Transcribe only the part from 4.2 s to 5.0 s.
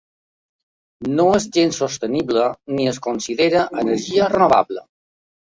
renovable.